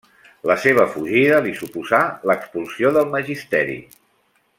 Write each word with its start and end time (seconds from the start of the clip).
La 0.51 0.55
seva 0.61 0.85
fugida 0.93 1.41
li 1.47 1.53
suposà 1.59 1.99
l’expulsió 2.31 2.93
del 2.97 3.13
magisteri. 3.17 3.77